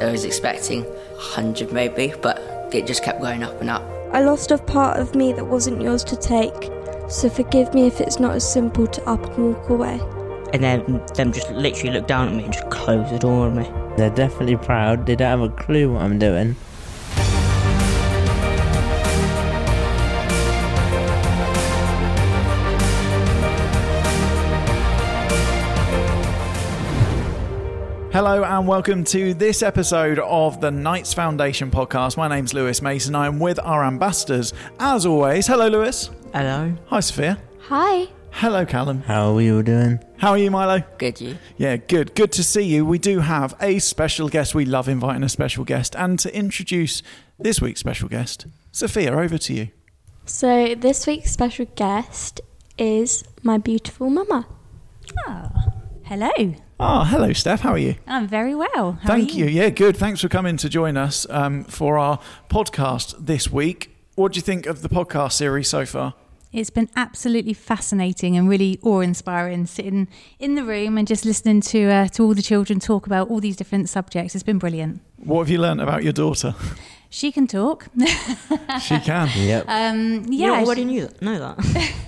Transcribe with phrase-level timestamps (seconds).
[0.00, 2.40] I was expecting 100 maybe, but
[2.72, 3.82] it just kept going up and up.
[4.12, 6.70] I lost a part of me that wasn't yours to take,
[7.10, 10.00] so forgive me if it's not as simple to up and walk away.
[10.54, 13.56] And then them just literally look down at me and just close the door on
[13.56, 13.70] me.
[13.96, 15.04] They're definitely proud.
[15.04, 16.56] They don't have a clue what I'm doing.
[28.28, 32.18] Hello and welcome to this episode of the Knights Foundation podcast.
[32.18, 33.14] My name's Lewis Mason.
[33.14, 35.46] I'm with our ambassadors, as always.
[35.46, 36.10] Hello, Lewis.
[36.34, 36.76] Hello.
[36.88, 37.38] Hi, Sophia.
[37.68, 38.06] Hi.
[38.32, 39.00] Hello, Callum.
[39.00, 40.04] How are you all doing?
[40.18, 40.82] How are you, Milo?
[40.98, 41.38] Good, you?
[41.56, 42.14] Yeah, good.
[42.14, 42.84] Good to see you.
[42.84, 44.54] We do have a special guest.
[44.54, 45.96] We love inviting a special guest.
[45.96, 47.02] And to introduce
[47.38, 49.68] this week's special guest, Sophia, over to you.
[50.26, 52.42] So, this week's special guest
[52.76, 54.46] is my beautiful mama.
[55.26, 55.48] Oh,
[56.04, 56.56] hello.
[56.80, 57.60] Oh, hello, Steph.
[57.62, 57.96] How are you?
[58.06, 58.92] I'm very well.
[59.02, 59.46] How Thank are you.
[59.46, 59.96] Yeah, good.
[59.96, 63.90] Thanks for coming to join us um, for our podcast this week.
[64.14, 66.14] What do you think of the podcast series so far?
[66.52, 70.06] It's been absolutely fascinating and really awe-inspiring sitting
[70.38, 73.40] in the room and just listening to uh, to all the children talk about all
[73.40, 74.34] these different subjects.
[74.34, 75.00] It's been brilliant.
[75.16, 76.54] What have you learnt about your daughter?
[77.10, 77.88] She can talk.
[78.82, 79.28] she can.
[79.34, 79.64] Yep.
[79.68, 81.92] um, You yeah, already knew that, know that.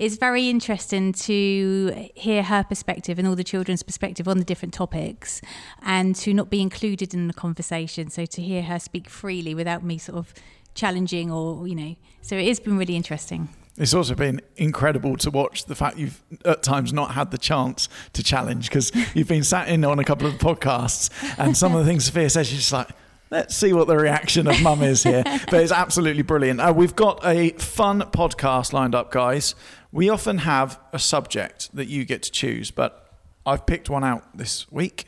[0.00, 4.72] it's very interesting to hear her perspective and all the children's perspective on the different
[4.72, 5.42] topics
[5.82, 8.08] and to not be included in the conversation.
[8.08, 10.32] So to hear her speak freely without me sort of
[10.74, 13.50] challenging or, you know, so it has been really interesting.
[13.76, 17.90] It's also been incredible to watch the fact you've at times not had the chance
[18.14, 21.80] to challenge because you've been sat in on a couple of podcasts and some of
[21.80, 22.88] the things Sophia says, she's just like,
[23.30, 25.22] let's see what the reaction of mum is here.
[25.50, 26.60] But it's absolutely brilliant.
[26.60, 29.54] Uh, we've got a fun podcast lined up, guys.
[29.92, 33.12] We often have a subject that you get to choose, but
[33.44, 35.06] I've picked one out this week.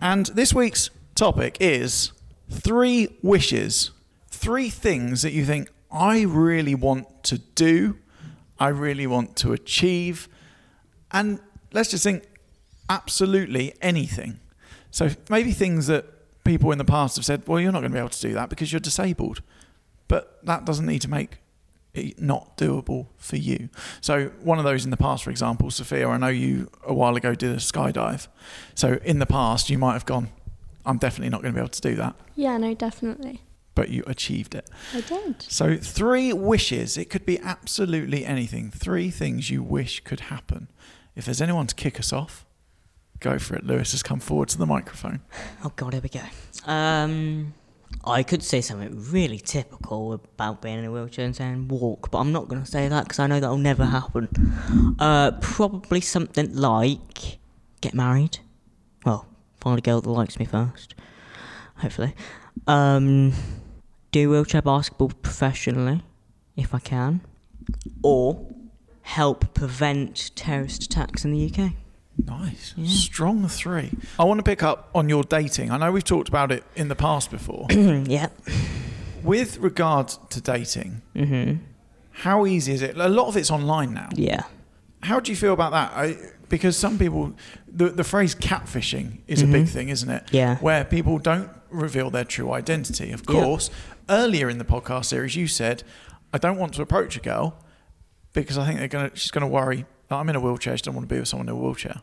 [0.00, 2.12] And this week's topic is
[2.50, 3.90] three wishes,
[4.30, 7.98] three things that you think I really want to do,
[8.58, 10.28] I really want to achieve,
[11.10, 11.40] and
[11.72, 12.24] let's just think
[12.88, 14.40] absolutely anything.
[14.90, 16.06] So maybe things that
[16.44, 18.34] people in the past have said, well, you're not going to be able to do
[18.34, 19.42] that because you're disabled.
[20.08, 21.38] But that doesn't need to make
[22.18, 23.68] not doable for you.
[24.00, 27.16] So one of those in the past, for example, Sophia, I know you a while
[27.16, 28.28] ago did a skydive.
[28.74, 30.30] So in the past, you might have gone,
[30.84, 32.14] I'm definitely not going to be able to do that.
[32.34, 33.42] Yeah, no, definitely.
[33.74, 34.68] But you achieved it.
[34.92, 35.42] I did.
[35.42, 36.96] So, three wishes.
[36.98, 38.72] It could be absolutely anything.
[38.72, 40.66] Three things you wish could happen.
[41.14, 42.44] If there's anyone to kick us off,
[43.20, 43.64] go for it.
[43.64, 45.20] Lewis has come forward to the microphone.
[45.64, 46.22] Oh god, here we go.
[46.66, 47.54] Um,
[48.04, 52.18] I could say something really typical about being in a wheelchair and saying walk, but
[52.18, 54.28] I'm not going to say that because I know that'll never happen.
[54.98, 57.38] Uh, probably something like
[57.80, 58.38] get married.
[59.04, 59.26] Well,
[59.60, 60.94] find a girl that likes me first,
[61.76, 62.14] hopefully.
[62.66, 63.32] Um,
[64.10, 66.02] do wheelchair basketball professionally,
[66.56, 67.20] if I can,
[68.02, 68.46] or
[69.02, 71.72] help prevent terrorist attacks in the UK.
[72.26, 72.74] Nice.
[72.84, 73.90] Strong three.
[74.18, 75.70] I want to pick up on your dating.
[75.70, 77.66] I know we've talked about it in the past before.
[77.70, 78.36] yep.
[79.22, 81.60] With regard to dating, Mhm.
[82.10, 82.96] how easy is it?
[82.96, 84.08] A lot of it's online now.
[84.14, 84.42] Yeah.
[85.02, 85.92] How do you feel about that?
[85.96, 86.16] I,
[86.48, 87.34] because some people,
[87.70, 90.24] the, the phrase catfishing is a big thing, isn't it?
[90.26, 90.36] Mm-hmm.
[90.36, 90.56] Yeah.
[90.58, 93.12] Where people don't reveal their true identity.
[93.12, 93.42] Of Yeah.
[93.42, 93.70] course,
[94.08, 95.82] earlier in the podcast series, you said,
[96.32, 97.54] I don't want to approach a girl
[98.32, 100.74] because I think they're gonna, she's going to worry I'm in a wheelchair.
[100.74, 102.00] She doesn't want to be with someone in a wheelchair.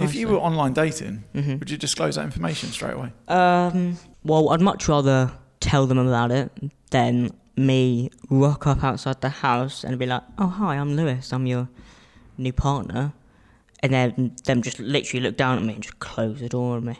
[0.00, 1.58] If you were online dating, Mhm.
[1.58, 3.12] would you disclose that information straight away?
[3.28, 6.50] Um, well, I'd much rather tell them about it
[6.90, 11.32] than me rock up outside the house and be like, "Oh, hi, I'm Lewis.
[11.32, 11.68] I'm your
[12.38, 13.12] new partner,"
[13.82, 16.84] and then them just literally look down at me and just close the door on
[16.86, 16.96] me.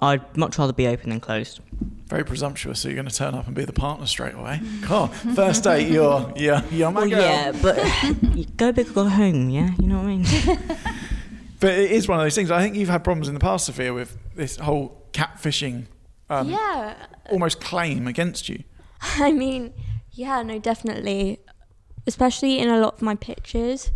[0.00, 1.60] I'd much rather be open than closed.
[2.08, 2.80] Very presumptuous.
[2.80, 4.60] So you're going to turn up and be the partner straight away.
[4.82, 5.06] Cool.
[5.34, 7.20] First date, you're you're, you're my Well, girl.
[7.20, 7.76] yeah, but
[8.56, 9.48] go big or go home.
[9.50, 10.26] Yeah, you know what I mean.
[11.62, 12.50] But it is one of those things.
[12.50, 15.86] I think you've had problems in the past, Sophia, with this whole catfishing,
[16.28, 17.06] um, yeah.
[17.30, 18.64] almost claim against you.
[19.00, 19.72] I mean,
[20.10, 21.38] yeah, no, definitely.
[22.04, 23.92] Especially in a lot of my pictures,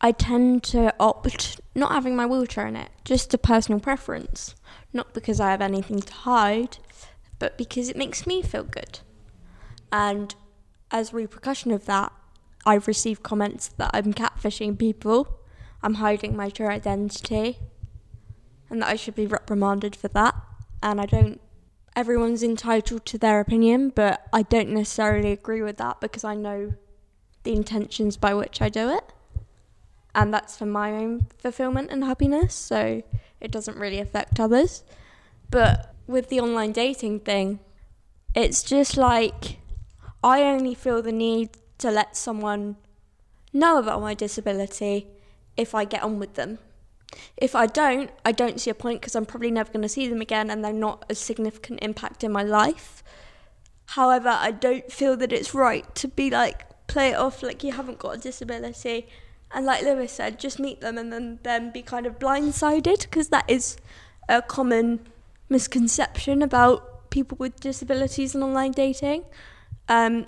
[0.00, 4.56] I tend to opt not having my wheelchair in it, just a personal preference.
[4.92, 6.78] Not because I have anything to hide,
[7.38, 8.98] but because it makes me feel good.
[9.92, 10.34] And
[10.90, 12.12] as a repercussion of that,
[12.66, 15.38] I've received comments that I'm catfishing people,
[15.84, 17.58] I'm hiding my true identity,
[18.70, 20.34] and that I should be reprimanded for that.
[20.82, 21.40] And I don't
[21.94, 26.74] everyone's entitled to their opinion, but I don't necessarily agree with that because I know
[27.44, 29.12] the intentions by which I do it.
[30.14, 32.54] and that's for my own fulfillment and happiness.
[32.54, 33.02] So
[33.40, 34.84] it doesn't really affect others.
[35.50, 37.60] But with the online dating thing,
[38.34, 39.58] it's just like
[40.22, 42.76] I only feel the need to let someone
[43.52, 45.08] know about my disability
[45.56, 46.58] if I get on with them.
[47.36, 50.08] If I don't, I don't see a point because I'm probably never going to see
[50.08, 53.02] them again and they're not a significant impact in my life.
[53.86, 57.72] However, I don't feel that it's right to be like, play it off like you
[57.72, 59.08] haven't got a disability.
[59.52, 63.28] And like Lewis said, just meet them and then, then be kind of blindsided because
[63.28, 63.76] that is
[64.28, 65.00] a common
[65.48, 69.24] misconception about people with disabilities and online dating.
[69.88, 70.26] Um,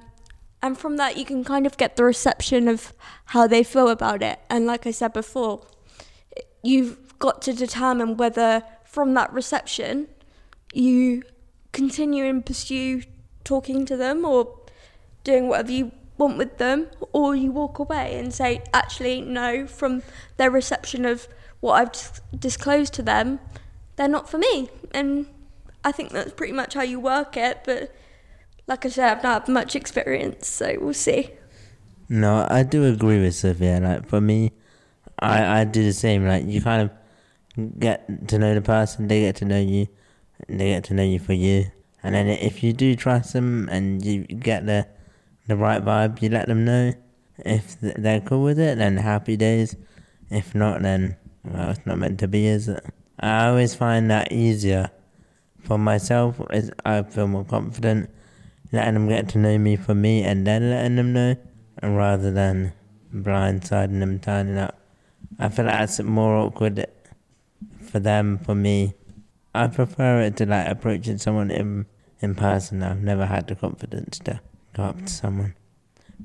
[0.62, 2.92] and from that, you can kind of get the reception of
[3.26, 4.38] how they feel about it.
[4.50, 5.66] And like I said before,
[6.62, 10.08] you've got to determine whether from that reception
[10.72, 11.22] you
[11.72, 13.02] continue and pursue
[13.44, 14.58] talking to them or
[15.24, 20.02] doing whatever you want with them, or you walk away and say, actually, no, from
[20.38, 21.28] their reception of
[21.60, 23.38] what I've dis- disclosed to them,
[23.96, 24.70] they're not for me.
[24.92, 25.26] And
[25.84, 27.60] I think that's pretty much how you work it.
[27.64, 27.94] But
[28.66, 31.30] like I said, I've not had much experience, so we'll see.
[32.08, 33.80] No, I do agree with Sophia.
[33.80, 34.52] Like for me,
[35.18, 36.26] I I do the same.
[36.26, 39.88] Like you kind of get to know the person, they get to know you,
[40.48, 41.70] they get to know you for you.
[42.02, 44.86] And then if you do trust them and you get the
[45.46, 46.92] the right vibe, you let them know.
[47.38, 49.76] If they're cool with it, then happy days.
[50.30, 52.84] If not, then well, it's not meant to be, is it?
[53.20, 54.90] I always find that easier
[55.60, 56.40] for myself.
[56.84, 58.10] I feel more confident
[58.72, 61.36] letting them get to know me for me and then letting them know,
[61.78, 62.72] and rather than
[63.14, 64.78] blindsiding them turning up.
[65.38, 66.86] I feel like that's more awkward
[67.80, 68.94] for them, for me.
[69.54, 71.86] I prefer it to like approaching someone in
[72.20, 72.82] in person.
[72.82, 74.40] I've never had the confidence to
[74.74, 75.54] go up to someone,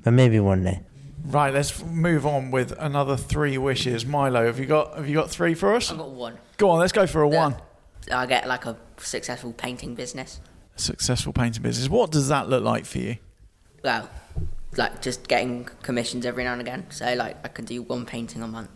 [0.04, 0.82] but maybe one day.
[1.24, 4.06] Right, let's move on with another three wishes.
[4.06, 5.92] Milo, have you got have you got three for us?
[5.92, 6.38] I've got one.
[6.58, 7.44] Go on, let's go for a Yeah.
[7.44, 7.56] one.
[8.12, 10.42] I get like a successful painting business.
[10.82, 11.90] Successful painting business.
[11.90, 13.18] What does that look like for you?
[13.84, 14.10] Well,
[14.78, 16.86] like just getting commissions every now and again.
[16.90, 18.70] So like I can do one painting a month.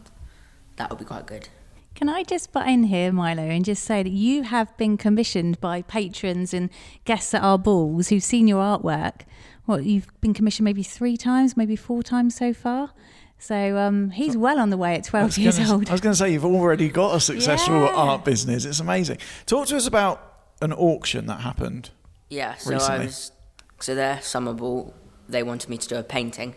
[0.78, 1.50] That would be quite good.
[1.96, 5.62] Can I just butt in here, Milo, and just say that you have been commissioned
[5.62, 6.70] by patrons and
[7.06, 9.22] guests at our balls who've seen your artwork.
[9.64, 12.92] What you've been commissioned maybe three times, maybe four times so far.
[13.40, 15.90] So um, he's well on the way at twelve years gonna- old.
[15.90, 17.94] I was going to say you've already got a successful Yeah.
[17.96, 18.66] art business.
[18.66, 19.18] It's amazing.
[19.46, 20.35] Talk to us about
[20.66, 21.92] an auction that happened.
[22.30, 23.06] Yeah, so I Recently.
[23.06, 23.32] was
[23.80, 24.94] so their summer ball.
[25.30, 26.56] They wanted me to do a painting,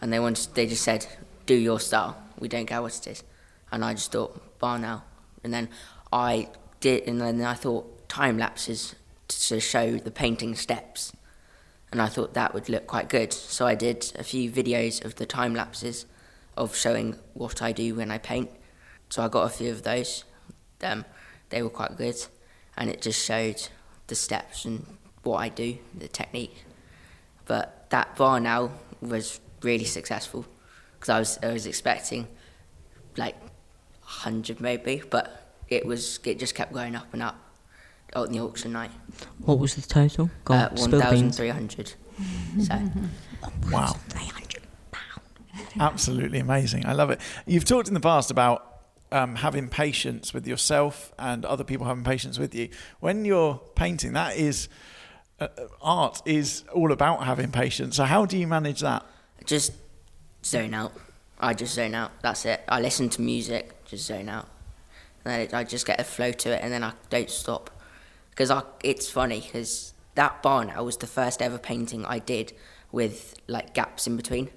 [0.00, 1.06] and they wanted they just said,
[1.46, 2.16] "Do your style.
[2.38, 3.22] We don't care what it is."
[3.70, 5.04] And I just thought, "Barn owl."
[5.44, 5.68] And then
[6.12, 6.48] I
[6.80, 8.94] did, and then I thought time lapses
[9.28, 11.12] to show the painting steps,
[11.90, 13.32] and I thought that would look quite good.
[13.32, 16.06] So I did a few videos of the time lapses
[16.56, 18.50] of showing what I do when I paint.
[19.08, 20.24] So I got a few of those.
[20.82, 21.04] Um,
[21.50, 22.16] they were quite good,
[22.76, 23.68] and it just showed
[24.06, 24.86] the steps and
[25.22, 26.64] what I do, the technique.
[27.46, 30.46] But that barn owl was really successful
[30.94, 32.26] because I was I was expecting
[33.16, 33.36] like
[34.00, 37.36] hundred maybe, but it was it just kept going up and up
[38.14, 38.90] on the auction night.
[39.44, 40.30] What was the total?
[40.44, 41.94] Go Uh, on, One spill three hundred.
[42.60, 42.78] So
[43.70, 43.96] Wow.
[45.80, 46.84] Absolutely amazing.
[46.86, 47.20] I love it.
[47.46, 48.71] You've talked in the past about
[49.12, 52.70] um, having patience with yourself and other people having patience with you.
[53.00, 54.68] When you're painting, that is
[55.38, 57.96] uh, uh, art is all about having patience.
[57.96, 59.04] So how do you manage that?
[59.44, 59.72] just
[60.44, 60.92] zone out.
[61.38, 62.12] I just zone out.
[62.22, 62.62] That's it.
[62.68, 64.48] I listen to music, just zone out.
[65.24, 67.70] And then I just get a flow to it, and then I don't stop.
[68.30, 72.52] Because I, it's funny because that barn I was the first ever painting I did
[72.90, 74.50] with like gaps in between.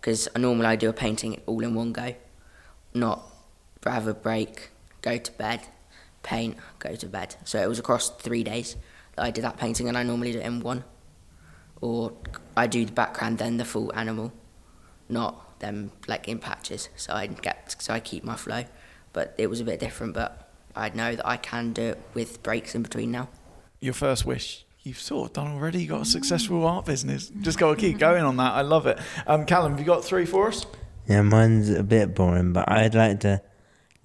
[0.00, 2.14] Because normally I do a painting all in one go,
[2.92, 3.26] not
[3.90, 4.70] have a break,
[5.02, 5.60] go to bed,
[6.22, 7.36] paint, go to bed.
[7.44, 8.76] So it was across three days
[9.16, 10.84] that I did that painting, and I normally do it in one
[11.84, 12.12] or
[12.56, 14.32] I do the background then the full animal,
[15.08, 16.88] not them like in patches.
[16.96, 18.64] So I get so I keep my flow,
[19.12, 20.14] but it was a bit different.
[20.14, 23.28] But I know that I can do it with breaks in between now.
[23.80, 24.64] Your first wish.
[24.82, 25.80] You've sort of done already.
[25.80, 27.30] You've got a successful art business.
[27.40, 28.52] Just got to keep going on that.
[28.52, 28.98] I love it.
[29.26, 30.66] Um, Callum, have you got three for us?
[31.06, 33.40] Yeah, mine's a bit boring, but I'd like to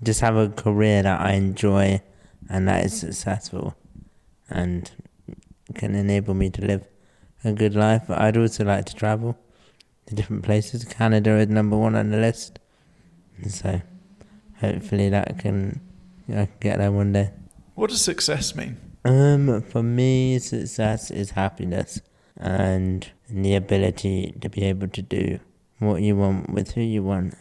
[0.04, 2.02] just have a career that I enjoy
[2.50, 3.76] and that is successful
[4.50, 4.92] and
[5.76, 6.88] can enable me to live
[7.44, 8.04] a good life.
[8.08, 9.38] But I'd also like to travel
[10.08, 10.84] to different places.
[10.86, 12.60] Canada is number one on the list.
[13.38, 13.82] And so
[14.60, 15.82] hopefully that can
[16.30, 17.32] I can get there one day.
[17.76, 18.78] What does success mean?
[19.06, 22.02] Um, for me, success is happiness
[22.38, 25.40] and the ability to be able to do
[25.80, 27.36] what you want with who you want.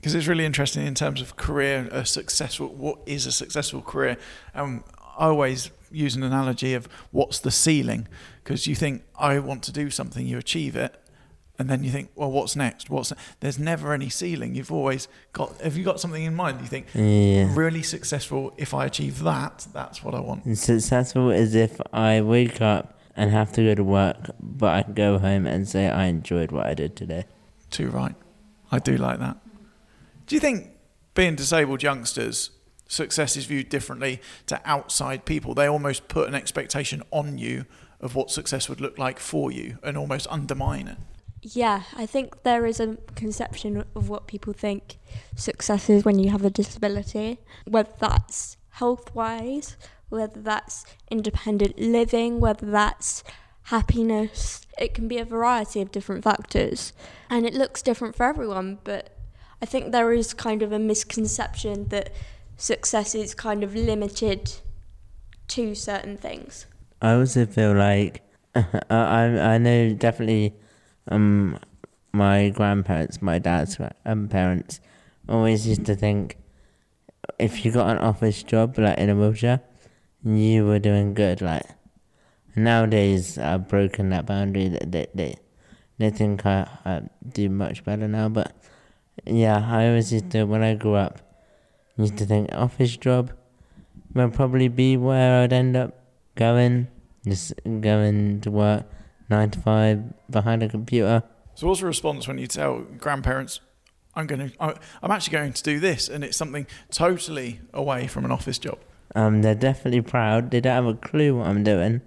[0.00, 2.68] Because it's really interesting in terms of career, a successful.
[2.68, 4.16] What is a successful career?
[4.54, 4.82] Um,
[5.18, 8.08] I always use an analogy of what's the ceiling,
[8.42, 10.96] because you think I want to do something, you achieve it,
[11.58, 12.88] and then you think, well, what's next?
[12.88, 14.54] What's there's never any ceiling.
[14.54, 15.60] You've always got.
[15.60, 16.60] Have you got something in mind?
[16.62, 17.52] You think Yeah.
[17.54, 18.54] really successful.
[18.56, 20.56] If I achieve that, that's what I want.
[20.56, 24.94] Successful is if I wake up and have to go to work, but I can
[24.94, 27.24] go home and say I enjoyed what I did today.
[27.68, 28.14] Too right.
[28.72, 29.36] I do like that.
[30.30, 30.70] Do you think
[31.14, 32.50] being disabled youngsters,
[32.86, 35.54] success is viewed differently to outside people?
[35.54, 37.66] They almost put an expectation on you
[38.00, 40.98] of what success would look like for you and almost undermine it.
[41.42, 44.98] Yeah, I think there is a conception of what people think
[45.34, 49.76] success is when you have a disability, whether that's health wise,
[50.10, 53.24] whether that's independent living, whether that's
[53.62, 54.60] happiness.
[54.78, 56.92] It can be a variety of different factors,
[57.28, 58.78] and it looks different for everyone.
[58.84, 59.16] But
[59.62, 62.10] I think there is kind of a misconception that
[62.56, 64.52] success is kind of limited
[65.48, 66.66] to certain things.
[67.02, 68.22] I also feel like
[68.54, 70.54] I I know definitely
[71.08, 71.58] um
[72.12, 74.80] my grandparents, my dad's um, parents
[75.28, 76.36] always used to think
[77.38, 79.60] if you got an office job like in a wheelchair,
[80.24, 81.40] you were doing good.
[81.40, 81.66] Like
[82.56, 84.68] nowadays, I've broken that boundary.
[84.68, 85.36] That they they,
[85.98, 88.28] they think I, I do much better now.
[88.28, 88.52] But
[89.26, 91.20] yeah, I always used to when I grew up,
[91.96, 93.32] used to think office job
[94.14, 95.98] would probably be where I'd end up
[96.34, 96.88] going,
[97.24, 98.86] just going to work
[99.28, 101.22] nine to five behind a computer.
[101.54, 103.60] So, what's the response when you tell grandparents,
[104.14, 104.56] "I'm going to,
[105.02, 108.78] I'm actually going to do this," and it's something totally away from an office job?
[109.14, 110.50] Um, they're definitely proud.
[110.50, 112.00] They don't have a clue what I'm doing.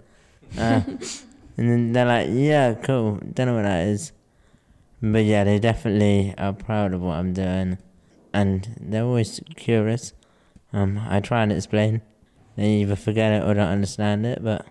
[0.58, 0.82] Uh,
[1.58, 3.20] and then they're like, "Yeah, cool.
[3.34, 4.12] Don't know what that is."
[5.06, 7.78] But yeah, they definitely are proud of what I'm doing,
[8.34, 10.14] and they're always curious.
[10.72, 12.02] Um, I try and explain.
[12.56, 14.66] They either forget it or don't understand it, but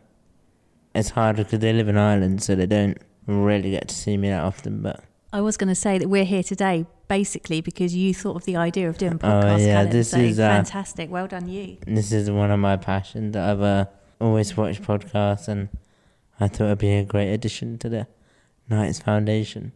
[0.94, 2.96] it's hard because they live in Ireland, so they don't
[3.26, 4.80] really get to see me that often.
[4.80, 8.44] But I was going to say that we're here today basically because you thought of
[8.46, 9.58] the idea of doing a Oh, podcast.
[9.66, 11.10] yeah, Callum, this so is, uh, fantastic.
[11.10, 11.76] Well done, you.
[11.86, 13.36] this is one of my passions.
[13.36, 13.84] I've uh,
[14.18, 15.68] always watched podcasts, and
[16.40, 18.06] I thought it'd be a great addition to the
[18.70, 19.72] Knights Foundation.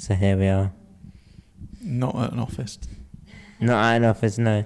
[0.00, 0.72] So here we are.
[1.82, 2.78] Not at an office.
[3.60, 4.64] Not at an office, no.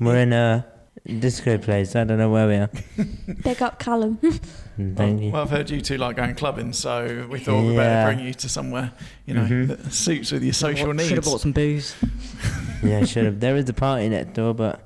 [0.00, 0.66] We're in a
[1.20, 1.94] disco place.
[1.94, 2.70] I don't know where we are.
[3.44, 4.16] Big up Callum.
[4.76, 5.30] Thank well, you.
[5.30, 8.06] well, I've heard you two like going clubbing, so we thought we'd Yeah.
[8.06, 8.92] better bring you to somewhere,
[9.24, 9.68] you know, Mhm.
[9.68, 11.08] that suits with your social needs.
[11.10, 11.32] Should have needs.
[11.32, 11.94] bought some booze.
[12.82, 13.38] yeah, should have.
[13.38, 14.80] There is a party next door, but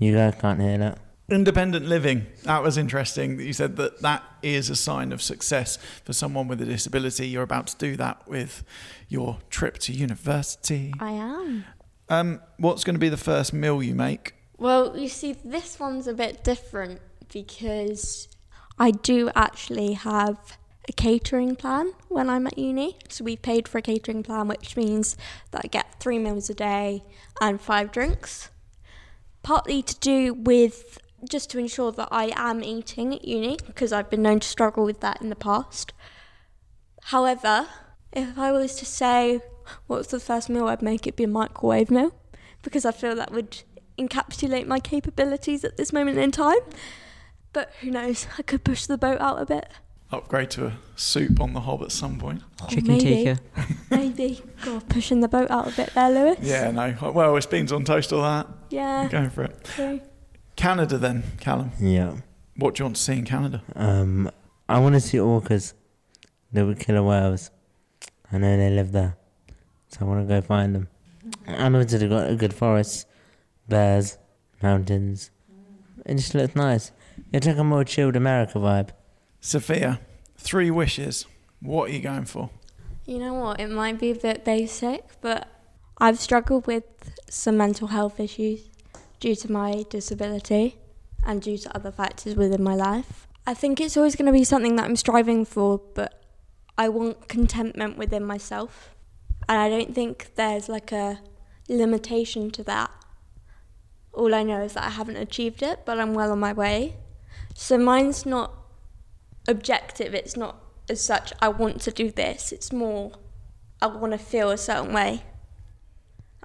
[0.00, 0.98] you guys can't hear that.
[1.30, 2.26] Independent living.
[2.44, 6.48] That was interesting that you said that that is a sign of success for someone
[6.48, 7.28] with a disability.
[7.28, 8.64] You're about to do that with
[9.08, 10.94] your trip to university.
[10.98, 11.66] I am.
[12.08, 14.36] Um, what's going to be the first meal you make?
[14.56, 18.28] Well, you see, this one's a bit different because
[18.78, 20.56] I do actually have
[20.88, 22.96] a catering plan when I'm at uni.
[23.10, 25.14] So we paid for a catering plan, which means
[25.50, 27.04] that I get three meals a day
[27.38, 28.48] and five drinks.
[29.42, 34.10] Partly to do with just to ensure that I am eating at uni because I've
[34.10, 35.92] been known to struggle with that in the past.
[37.04, 37.66] However,
[38.12, 39.40] if I was to say
[39.86, 42.14] what's the first meal I'd make, it'd be a microwave meal
[42.62, 43.62] because I feel that would
[43.98, 46.58] encapsulate my capabilities at this moment in time.
[47.52, 48.26] But who knows?
[48.38, 49.68] I could push the boat out a bit.
[50.10, 52.42] Upgrade to a soup on the hob at some point.
[52.62, 53.24] Oh, Chicken maybe.
[53.24, 53.40] tikka.
[53.90, 54.40] Maybe.
[54.64, 56.38] God, pushing the boat out a bit there, Lewis.
[56.40, 56.94] Yeah, no.
[57.12, 58.46] Well, it's beans on toast, all that.
[58.70, 59.08] Yeah.
[59.10, 59.64] Going for it.
[59.64, 60.00] True.
[60.58, 61.70] Canada, then, Callum.
[61.78, 62.16] Yeah.
[62.56, 63.62] What do you want to see in Canada?
[63.76, 64.28] Um,
[64.68, 65.72] I want to see orcas.
[66.52, 67.52] They would killer whales.
[68.32, 69.16] I know they live there,
[69.86, 70.88] so I want to go find them.
[71.46, 73.06] And also they've got a good forest,
[73.68, 74.18] bears,
[74.60, 75.30] mountains.
[76.04, 76.90] It just looks nice.
[77.32, 78.90] It's like a more chilled America vibe.
[79.40, 80.00] Sophia,
[80.36, 81.24] three wishes.
[81.60, 82.50] What are you going for?
[83.06, 83.60] You know what?
[83.60, 85.46] It might be a bit basic, but
[85.98, 86.82] I've struggled with
[87.30, 88.67] some mental health issues
[89.20, 90.78] due to my disability
[91.24, 93.26] and due to other factors within my life.
[93.46, 96.22] I think it's always going to be something that I'm striving for, but
[96.76, 98.94] I want contentment within myself.
[99.48, 101.20] And I don't think there's like a
[101.68, 102.90] limitation to that.
[104.12, 106.96] All I know is that I haven't achieved it, but I'm well on my way.
[107.54, 108.52] So mine's not
[109.48, 112.52] objective, it's not as such, I want to do this.
[112.52, 113.12] It's more,
[113.80, 115.24] I want to feel a certain way.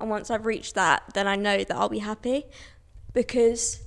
[0.04, 2.44] And once I've reached that, then I know that I'll be happy.
[3.14, 3.84] Because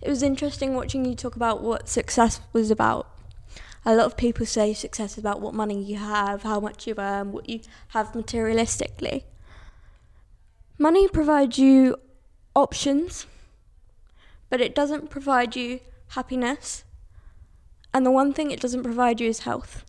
[0.00, 3.06] it was interesting watching you talk about what success was about.
[3.84, 6.94] A lot of people say success is about what money you have, how much you
[6.96, 9.24] earn, what you have materialistically.
[10.78, 11.96] money provides you
[12.56, 13.26] options,
[14.48, 16.84] but it doesn't provide you happiness.
[17.92, 19.84] And the one thing it doesn't provide you is health.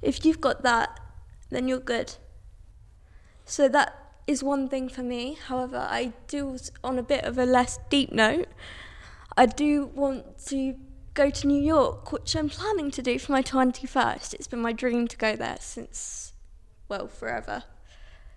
[0.00, 1.00] If you've got that,
[1.50, 2.14] then you're good.
[3.44, 3.99] So that
[4.30, 5.36] is one thing for me.
[5.48, 8.46] However, I do, on a bit of a less deep note,
[9.36, 10.76] I do want to
[11.14, 14.34] go to New York, which I'm planning to do for my 21st.
[14.34, 16.32] It's been my dream to go there since,
[16.88, 17.64] well, forever.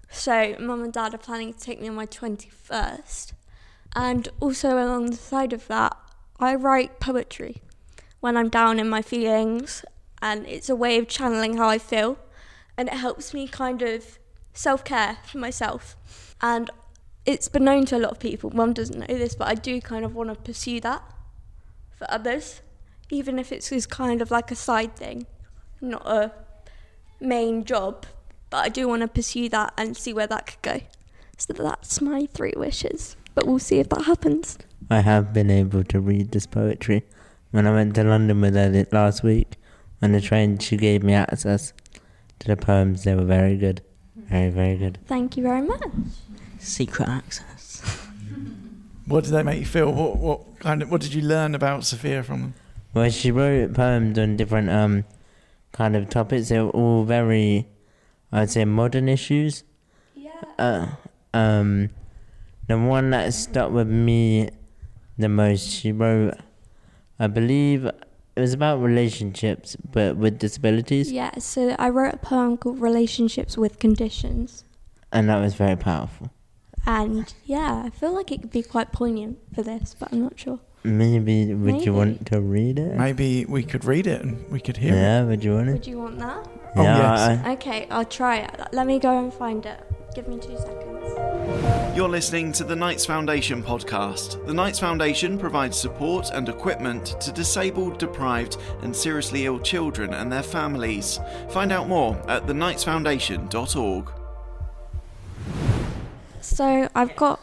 [0.10, 3.34] So, mum and dad are planning to take me on my 21st.
[3.96, 5.96] And also, along the side of that,
[6.40, 7.62] I write poetry
[8.20, 9.86] when I'm down in my feelings,
[10.24, 12.18] and it's a way of channeling how I feel,
[12.78, 14.18] and it helps me kind of
[14.54, 15.96] self care for myself.
[16.42, 16.70] And
[17.26, 18.52] it's been known to a lot of people.
[18.52, 21.04] Mum doesn't know this, but I do kind of want to pursue that
[21.92, 22.62] for others,
[23.10, 25.26] even if it's just kind of like a side thing,
[25.82, 26.32] not a
[27.20, 28.06] main job.
[28.50, 30.82] But I do want to pursue that and see where that could go.
[31.38, 33.16] So that's my three wishes.
[33.34, 34.58] But we'll see if that happens.
[34.90, 37.04] I have been able to read this poetry.
[37.52, 39.56] When I went to London with her last week,
[40.02, 41.74] on the train, she gave me access
[42.40, 43.06] to the poems.
[43.06, 43.82] They were very good.
[44.34, 44.98] Very, very good.
[45.06, 45.84] Thank you very much.
[46.58, 47.82] Secret access.
[49.06, 49.92] What did they make you feel?
[49.92, 52.54] What what kind of what did you learn about Sophia from them?
[52.94, 55.04] Well, she wrote poems on different um
[55.72, 56.50] kind of topics.
[56.50, 57.68] They were all very,
[58.32, 59.66] I'd say, modern issues.
[60.16, 60.32] Yeah.
[60.58, 60.88] Uh,
[61.34, 61.90] um,
[62.68, 64.50] the one that stuck with me
[65.18, 66.36] the most, she wrote,
[67.20, 67.92] I believe
[68.36, 73.58] it was about relationships, but with disabilities, Yeah, so I wrote a poem called Relationships
[73.58, 74.64] with Conditions.
[75.12, 76.32] and that was very powerful.
[76.86, 80.38] And yeah, I feel like it could be quite poignant for this, but I'm not
[80.40, 80.60] sure.
[80.84, 81.86] Maybe would Maybe.
[81.86, 82.98] you want to read it?
[82.98, 84.98] Maybe we could read it and we could hear it.
[84.98, 85.74] Yeah, would you want it?
[85.74, 86.46] Would you want that?
[86.76, 87.46] Oh, yeah, yes.
[87.46, 88.60] I- Okay, I'll try it.
[88.74, 89.80] Let me go and find it.
[90.14, 90.93] Give me two seconds.
[91.96, 94.46] You're listening to the Knights Foundation podcast.
[94.48, 100.32] The Knights Foundation provides support and equipment to disabled, deprived, and seriously ill children and
[100.32, 101.20] their families.
[101.50, 104.12] Find out more at theknightsfoundation.org.
[106.42, 107.40] So I've got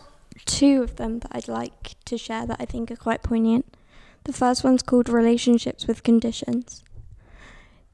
[0.46, 3.76] two of them that I'd like to share that I think are quite poignant.
[4.24, 6.82] The first one's called Relationships with Conditions.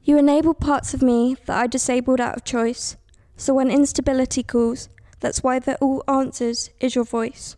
[0.02, 2.96] You enable parts of me that I disabled out of choice.
[3.36, 4.88] So when instability calls,
[5.20, 7.56] that's why the all answers is your voice.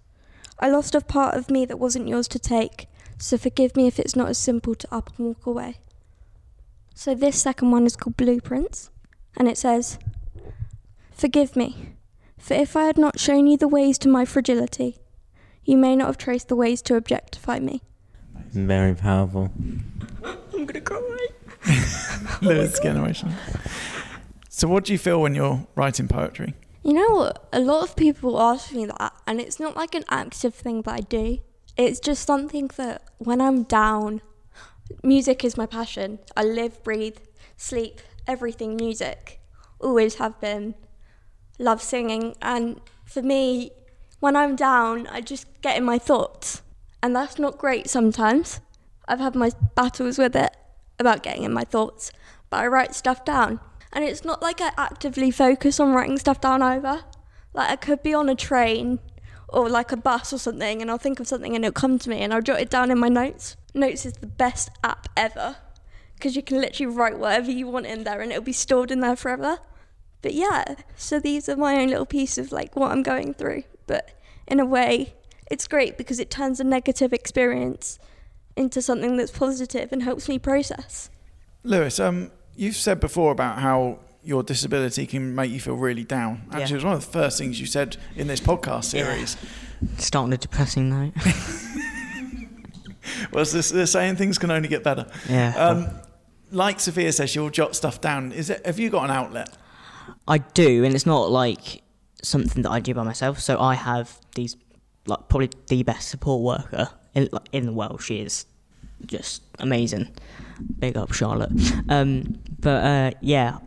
[0.60, 2.86] I lost a part of me that wasn't yours to take,
[3.18, 5.76] so forgive me if it's not as simple to up and walk away.
[6.94, 8.90] So this second one is called Blueprints,
[9.36, 9.98] and it says,
[11.12, 11.94] Forgive me.
[12.38, 14.98] For if I had not shown you the ways to my fragility,
[15.64, 17.82] you may not have traced the ways to objectify me.
[18.52, 19.50] Very powerful.
[20.24, 21.26] I'm gonna cry.
[22.42, 23.32] Lewis generation.
[24.48, 26.54] So, what do you feel when you're writing poetry?
[26.88, 27.46] You know what?
[27.52, 30.94] A lot of people ask me that, and it's not like an active thing that
[30.94, 31.36] I do.
[31.76, 34.22] It's just something that when I'm down,
[35.02, 36.18] music is my passion.
[36.34, 37.18] I live, breathe,
[37.58, 39.38] sleep, everything music.
[39.78, 40.76] Always have been.
[41.58, 43.72] Love singing, and for me,
[44.20, 46.62] when I'm down, I just get in my thoughts,
[47.02, 48.62] and that's not great sometimes.
[49.06, 50.56] I've had my battles with it
[50.98, 52.12] about getting in my thoughts,
[52.48, 53.60] but I write stuff down.
[53.92, 57.02] And it's not like I actively focus on writing stuff down either.
[57.54, 59.00] Like I could be on a train
[59.48, 62.10] or like a bus or something and I'll think of something and it'll come to
[62.10, 63.56] me and I'll jot it down in my notes.
[63.74, 65.56] Notes is the best app ever
[66.14, 69.00] because you can literally write whatever you want in there and it'll be stored in
[69.00, 69.58] there forever.
[70.20, 73.62] But yeah, so these are my own little piece of like what I'm going through.
[73.86, 74.10] But
[74.46, 75.14] in a way,
[75.50, 77.98] it's great because it turns a negative experience
[78.56, 81.08] into something that's positive and helps me process.
[81.62, 86.42] Lewis, um, you've said before about how your disability can make you feel really down.
[86.48, 86.68] Actually, Yeah.
[86.68, 89.36] it was one of the first things you said in this podcast series.
[89.96, 91.12] Starting a depressing note.
[93.32, 95.06] Was this they're saying things can only get better?
[95.28, 95.54] yeah.
[95.56, 95.88] Um,
[96.50, 98.32] like Sophia says, you'll jot stuff down.
[98.32, 98.64] Is it?
[98.66, 99.56] Have you got an outlet?
[100.26, 101.82] I do, and it's not like
[102.22, 103.38] something that I do by myself.
[103.40, 104.56] So I have these,
[105.06, 108.02] like, probably the best support worker in like, in the world.
[108.02, 108.46] She is
[109.06, 110.12] just amazing.
[110.78, 111.52] Big up, Charlotte.
[111.88, 113.58] Um, but uh, yeah,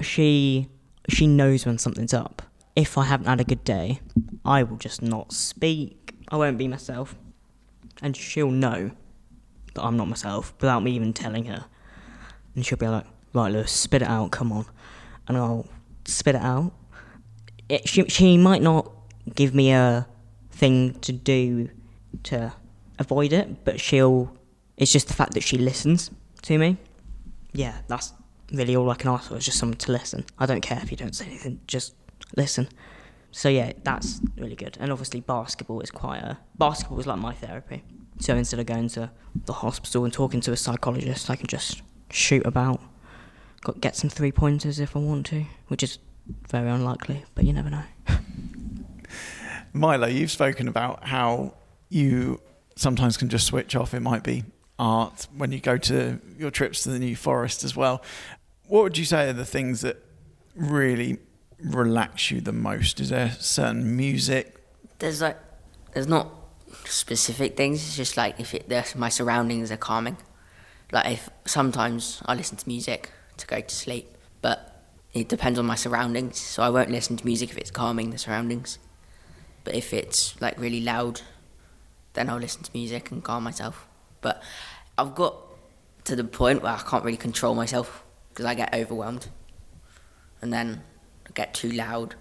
[0.00, 0.68] she
[1.08, 2.42] she knows when something's up.
[2.74, 4.00] If I haven't had a good day,
[4.44, 6.14] I will just not speak.
[6.28, 7.14] I won't be myself,
[8.02, 8.90] and she'll know
[9.74, 11.66] that I'm not myself without me even telling her.
[12.54, 14.30] And she'll be like, "Right, Lewis, spit it out.
[14.32, 14.66] Come on."
[15.28, 15.66] and I'll
[16.06, 16.72] spit it out.
[17.68, 18.90] It, she, she might not
[19.34, 20.08] give me a
[20.50, 21.68] thing to do
[22.24, 22.54] to
[22.98, 24.34] avoid it, but she'll.
[24.78, 26.10] It's just the fact that she listens
[26.42, 26.78] to me.
[27.52, 28.12] Yeah, that's
[28.52, 30.24] really all I can ask for is just someone to listen.
[30.38, 31.94] I don't care if you don't say anything, just
[32.36, 32.68] listen.
[33.32, 34.78] So yeah, that's really good.
[34.80, 37.82] And obviously basketball is quite a basketball is like my therapy.
[38.20, 39.10] So instead of going to
[39.46, 42.80] the hospital and talking to a psychologist, I can just shoot about,
[43.62, 45.98] got get some three pointers if I want to, which is
[46.48, 47.84] very unlikely, but you never know.
[49.72, 51.54] Milo, you've spoken about how
[51.88, 52.40] you
[52.76, 53.92] sometimes can just switch off.
[53.94, 54.44] It might be
[54.78, 58.02] art when you go to your trips to the New Forest as well.
[58.66, 59.96] What would you say are the things that
[60.54, 61.18] really
[61.60, 63.00] relax you the most?
[63.00, 64.56] Is there certain music?
[64.98, 65.38] There's like,
[65.92, 66.30] there's not
[66.84, 67.80] specific things.
[67.80, 70.16] It's just like if it, my surroundings are calming.
[70.92, 75.66] Like if sometimes I listen to music to go to sleep, but it depends on
[75.66, 76.38] my surroundings.
[76.38, 78.78] So I won't listen to music if it's calming the surroundings.
[79.64, 81.22] But if it's like really loud,
[82.12, 83.87] then I'll listen to music and calm myself.
[84.20, 84.42] But
[84.96, 85.36] I've got
[86.04, 89.28] to the point where I can't really control myself because I get overwhelmed,
[90.42, 90.82] and then
[91.26, 92.14] I get too loud.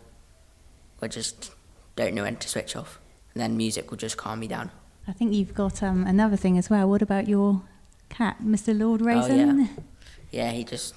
[1.02, 1.52] I just
[1.96, 3.00] don't know when to switch off,
[3.34, 4.72] and then music will just calm me down.
[5.08, 6.90] I think you've got um, another thing as well.
[6.90, 7.62] What about your
[8.10, 8.78] cat, Mr.
[8.78, 9.50] Lord Raisin?
[9.50, 9.68] Oh, yeah.
[10.30, 10.94] Yeah, he just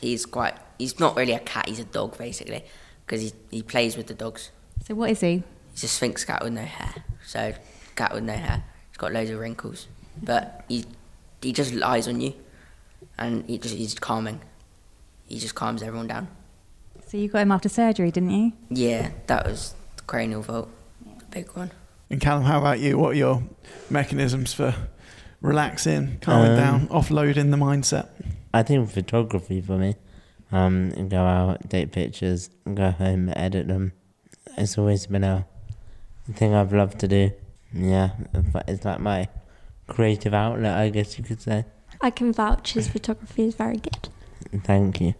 [0.00, 1.68] he's quite he's not really a cat.
[1.68, 2.64] He's a dog basically
[3.06, 4.50] because he he plays with the dogs.
[4.84, 5.44] So what is he?
[5.70, 7.04] He's a Sphynx cat with no hair.
[7.24, 7.54] So
[7.94, 8.64] cat with no hair.
[8.88, 9.86] He's got loads of wrinkles,
[10.20, 10.84] but he
[11.40, 12.34] he just lies on you,
[13.18, 14.40] and he just he's calming.
[15.26, 16.28] He just calms everyone down.
[17.06, 18.52] So you got him after surgery, didn't you?
[18.70, 20.68] Yeah, that was the cranial vault,
[21.18, 21.70] the big one.
[22.10, 22.98] And Callum, how about you?
[22.98, 23.42] What are your
[23.90, 24.74] mechanisms for
[25.40, 28.08] relaxing, calming Um, down, offloading the mindset?
[28.54, 29.96] I think photography for me.
[30.50, 33.92] Um, go out, take pictures, go home, edit them.
[34.58, 35.46] It's always been a
[36.34, 37.30] thing I've loved to do.
[37.72, 38.10] Yeah,
[38.68, 39.28] it's like my
[39.86, 41.64] creative outlet, I guess you could say.
[42.00, 44.08] I can vouch his photography is very good.
[44.64, 45.14] Thank you.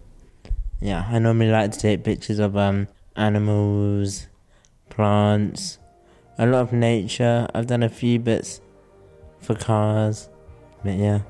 [0.80, 4.26] Yeah, I normally like to take pictures of um animals,
[4.90, 5.78] plants,
[6.38, 7.46] a lot of nature.
[7.54, 8.60] I've done a few bits
[9.40, 10.28] for cars,
[10.84, 11.20] but yeah,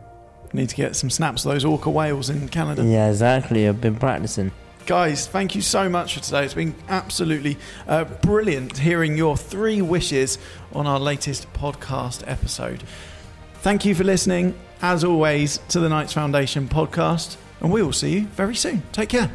[0.55, 2.85] Need to get some snaps of those orca whales in Canada.
[2.85, 3.67] yeah, exactly.
[3.67, 4.53] I've been practicing.
[4.85, 6.45] Guys, thank you so much for today.
[6.45, 7.57] It's been absolutely
[7.89, 10.39] uh, brilliant hearing your three wishes
[10.75, 12.83] on our latest podcast episode.
[13.63, 18.11] Thank you for listening, as always, to the Knights Foundation podcast, and we will see
[18.13, 18.83] you very soon.
[18.91, 19.31] Take care.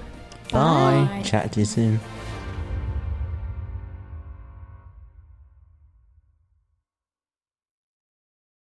[0.52, 1.22] Bye.
[1.24, 2.00] Chat to you soon.